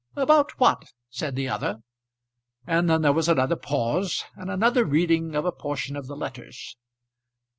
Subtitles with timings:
[0.15, 1.77] "About what?" said the other.
[2.65, 6.75] And then there was another pause, and another reading of a portion of the letters.